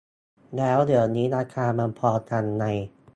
[0.57, 2.65] แล้วเดี๋ยวนี้ราคามันพอกันไง